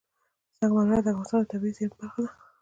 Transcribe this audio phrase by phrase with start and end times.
[0.57, 2.31] سنگ مرمر د افغانستان د طبیعي زیرمو برخه ده.